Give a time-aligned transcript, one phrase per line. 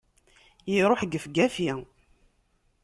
[0.75, 1.71] Iruḥ gefgafi!